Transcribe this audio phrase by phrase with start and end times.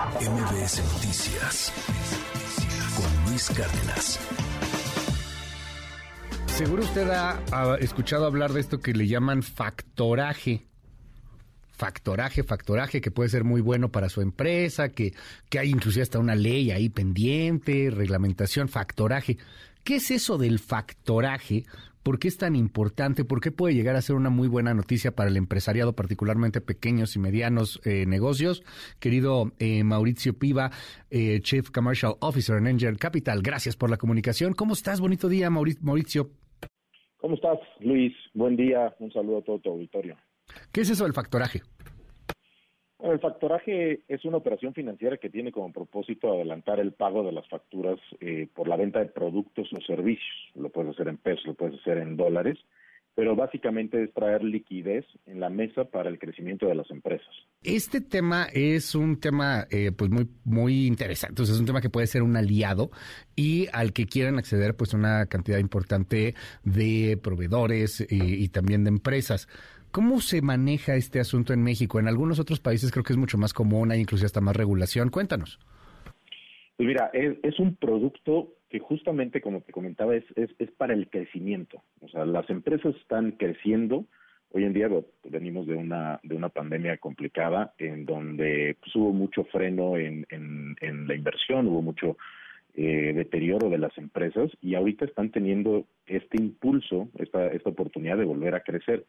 [0.00, 1.72] MBS Noticias
[2.96, 4.18] con Luis Cárdenas.
[6.46, 10.66] Seguro usted ha, escuchado hablar de esto que le llaman factoraje
[11.72, 15.12] factoraje, factoraje que puede ser muy bueno para su empresa, que,
[15.50, 19.36] que hay inclusive hasta una ley ahí pendiente, reglamentación, factoraje.
[19.84, 21.64] ¿Qué es eso del factoraje?
[22.02, 23.24] ¿Por qué es tan importante?
[23.24, 27.14] ¿Por qué puede llegar a ser una muy buena noticia para el empresariado, particularmente pequeños
[27.14, 28.62] y medianos eh, negocios?
[28.98, 30.70] Querido eh, Mauricio Piva,
[31.10, 34.54] eh, Chief Commercial Officer en Angel Capital, gracias por la comunicación.
[34.54, 35.00] ¿Cómo estás?
[35.00, 36.30] Bonito día, Mauricio.
[37.18, 38.14] ¿Cómo estás, Luis?
[38.32, 38.94] Buen día.
[38.98, 40.16] Un saludo a todo tu auditorio.
[40.72, 41.60] ¿Qué es eso del factoraje?
[43.04, 47.48] El factoraje es una operación financiera que tiene como propósito adelantar el pago de las
[47.48, 50.50] facturas eh, por la venta de productos o servicios.
[50.54, 52.58] Lo puedes hacer en pesos, lo puedes hacer en dólares,
[53.14, 57.28] pero básicamente es traer liquidez en la mesa para el crecimiento de las empresas.
[57.62, 62.06] Este tema es un tema eh, pues muy muy interesante, es un tema que puede
[62.06, 62.90] ser un aliado
[63.36, 68.90] y al que quieran acceder pues una cantidad importante de proveedores eh, y también de
[68.90, 69.48] empresas.
[69.90, 71.98] ¿Cómo se maneja este asunto en México?
[71.98, 75.10] En algunos otros países creo que es mucho más común, hay incluso hasta más regulación.
[75.10, 75.58] Cuéntanos.
[76.76, 81.82] Pues mira, es, un producto que justamente, como te comentaba, es, es, para el crecimiento.
[82.00, 84.06] O sea, las empresas están creciendo.
[84.52, 84.88] Hoy en día
[85.24, 91.06] venimos de una, de una pandemia complicada en donde pues, hubo mucho freno en, en,
[91.06, 92.16] la inversión, hubo mucho
[92.74, 98.24] eh, deterioro de las empresas y ahorita están teniendo este impulso, esta, esta oportunidad de
[98.24, 99.04] volver a crecer.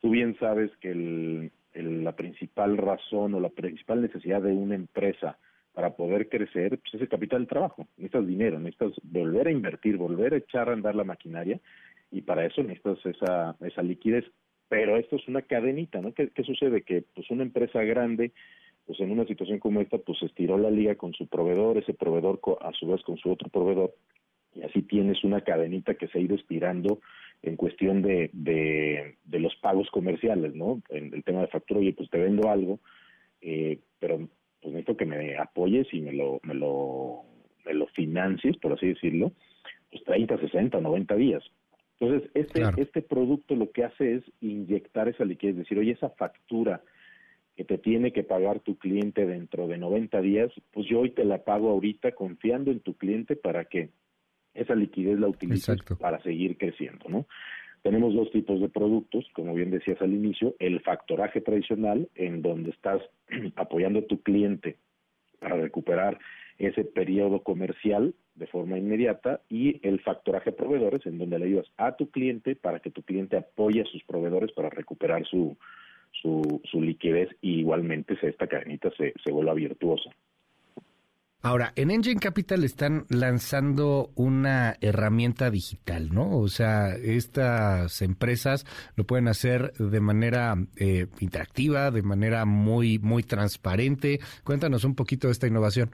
[0.00, 5.38] Tú bien sabes que la principal razón o la principal necesidad de una empresa
[5.72, 7.86] para poder crecer pues, es el capital de trabajo.
[7.96, 11.60] Necesitas dinero, necesitas volver a invertir, volver a echar a andar la maquinaria
[12.10, 14.24] y para eso necesitas esa, esa liquidez.
[14.68, 16.12] Pero esto es una cadenita, ¿no?
[16.12, 16.82] ¿Qué, sucede?
[16.82, 18.32] Que pues una empresa grande,
[18.86, 22.40] pues en una situación como esta, pues estiró la liga con su proveedor, ese proveedor
[22.60, 23.94] a su vez con su otro proveedor,
[24.54, 27.00] y así tienes una cadenita que se ha ido estirando
[27.42, 30.82] en cuestión de, de, los pagos comerciales, ¿no?
[30.88, 32.80] En el tema de factura, oye, pues te vendo algo,
[33.40, 34.28] eh, pero
[34.60, 37.22] pues necesito que me apoyes y me lo, me lo,
[37.64, 39.32] me lo financies, por así decirlo,
[39.90, 41.44] pues 30, 60, 90 días.
[42.00, 46.10] Entonces, este, este producto lo que hace es inyectar esa liquidez, es decir, oye, esa
[46.10, 46.82] factura
[47.56, 51.24] que te tiene que pagar tu cliente dentro de 90 días, pues yo hoy te
[51.24, 53.90] la pago ahorita confiando en tu cliente para que
[54.58, 57.26] esa liquidez la utilizas para seguir creciendo, ¿no?
[57.82, 62.70] Tenemos dos tipos de productos, como bien decías al inicio, el factoraje tradicional, en donde
[62.70, 63.00] estás
[63.56, 64.76] apoyando a tu cliente
[65.38, 66.18] para recuperar
[66.58, 71.96] ese periodo comercial de forma inmediata y el factoraje proveedores, en donde le ayudas a
[71.96, 75.56] tu cliente para que tu cliente apoye a sus proveedores para recuperar su,
[76.20, 80.10] su, su liquidez y igualmente esta cadenita se, se vuelva virtuosa.
[81.40, 86.36] Ahora, en Engine Capital están lanzando una herramienta digital, ¿no?
[86.36, 88.66] O sea, estas empresas
[88.96, 94.18] lo pueden hacer de manera eh, interactiva, de manera muy, muy transparente.
[94.42, 95.90] Cuéntanos un poquito de esta innovación.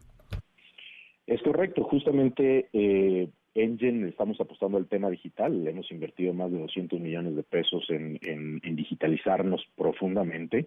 [1.27, 6.99] Es correcto, justamente eh, Engine estamos apostando al tema digital, hemos invertido más de 200
[7.01, 10.67] millones de pesos en, digitalizarnos profundamente.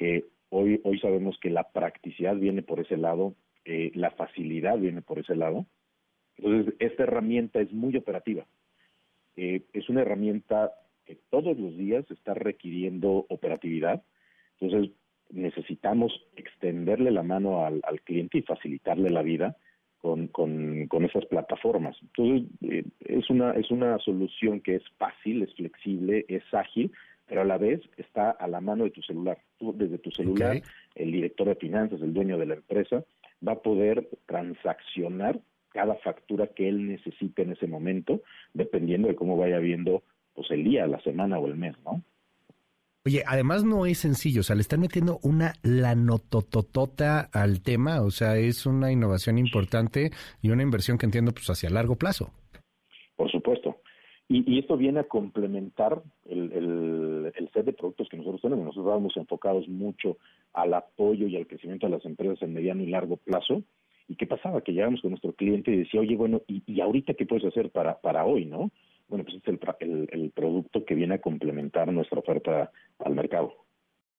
[0.00, 3.34] Eh, hoy, hoy sabemos que la practicidad viene por ese lado,
[3.66, 5.66] eh, la facilidad viene por ese lado.
[6.36, 8.46] Entonces, esta herramienta es muy operativa.
[9.36, 10.72] Eh, es una herramienta
[11.04, 14.02] que todos los días está requiriendo operatividad.
[14.60, 14.94] Entonces,
[15.30, 19.56] necesitamos extenderle la mano al, cliente y facilitarle la vida
[19.98, 21.96] con, con, esas plataformas.
[22.02, 26.92] Entonces, eh, es, una, es una solución que es fácil, es flexible, es ágil,
[27.26, 29.38] pero a la vez está a la mano de tu celular.
[29.58, 30.62] Tú, desde tu celular,
[30.94, 33.04] el director de finanzas, el dueño de la empresa,
[33.46, 38.22] va a poder transaccionar cada factura que él necesite en ese momento,
[38.54, 40.02] dependiendo de cómo vaya viendo
[40.34, 42.02] pues el día, la semana o el mes, ¿no?
[43.06, 48.10] Oye, además no es sencillo, o sea, le están metiendo una lanotototota al tema, o
[48.10, 50.10] sea, es una innovación importante
[50.42, 52.32] y una inversión que entiendo pues hacia largo plazo.
[53.14, 53.76] Por supuesto.
[54.28, 58.64] Y, esto viene a complementar el, el, set de productos que nosotros tenemos.
[58.64, 60.18] Nosotros vamos enfocados mucho
[60.52, 63.62] al apoyo y al crecimiento de las empresas en mediano y largo plazo.
[64.08, 64.62] ¿Y qué pasaba?
[64.62, 67.70] Que llegamos con nuestro cliente y decía, oye, bueno, ¿y, y ahorita qué puedes hacer
[67.70, 68.70] para, para hoy, no?
[69.08, 73.65] Bueno, pues es el, el, el producto que viene a complementar nuestra oferta al mercado.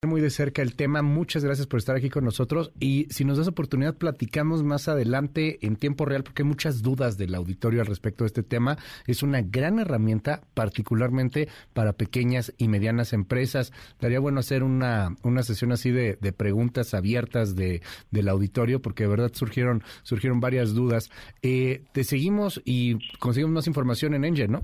[0.05, 1.01] Muy de cerca el tema.
[1.01, 5.57] Muchas gracias por estar aquí con nosotros y si nos das oportunidad platicamos más adelante
[5.65, 8.77] en tiempo real porque hay muchas dudas del auditorio al respecto de este tema.
[9.07, 13.73] Es una gran herramienta particularmente para pequeñas y medianas empresas.
[13.99, 19.09] Daría bueno hacer una, una sesión así de, preguntas abiertas de, del auditorio porque de
[19.09, 21.09] verdad surgieron, surgieron varias dudas.
[21.41, 24.63] Eh, te seguimos y conseguimos más información en Engine, ¿no?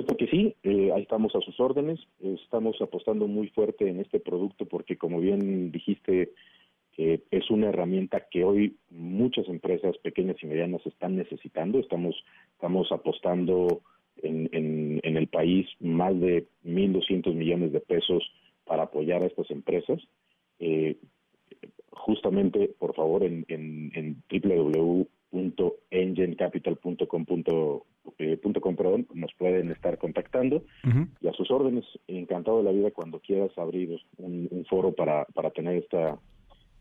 [0.00, 4.18] Supuesto que sí, eh, ahí estamos a sus órdenes, estamos apostando muy fuerte en este
[4.18, 6.32] producto porque como bien dijiste,
[6.96, 12.16] eh, es una herramienta que hoy muchas empresas pequeñas y medianas están necesitando, estamos,
[12.52, 13.82] estamos apostando
[14.22, 18.22] en el país más de 1.200 millones de pesos
[18.64, 20.00] para apoyar a estas empresas.
[20.60, 20.96] Eh,
[21.90, 24.22] justamente, por favor, en, en, en
[25.30, 27.24] www.enginecapital.com
[28.18, 28.76] eh, punto com,
[29.14, 30.64] nos pueden estar contactando
[31.20, 35.50] y a sus órdenes, encantado de la vida cuando quieras abrir un, foro para, para
[35.50, 36.18] tener esta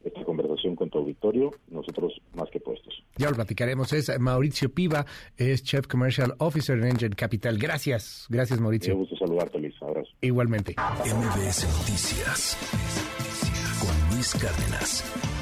[0.03, 3.03] esta conversación con tu auditorio, nosotros más que puestos.
[3.17, 3.91] Ya lo platicaremos.
[3.91, 5.05] Es Mauricio Piva,
[5.35, 7.57] es Chef Commercial Officer en Engine Capital.
[7.57, 8.93] Gracias, gracias Mauricio.
[8.93, 9.75] Me gusto saludarte, Luis.
[9.81, 10.09] Abrazo.
[10.21, 10.75] Igualmente.
[10.77, 12.57] MBS Noticias
[13.81, 15.38] con Luis Cárdenas.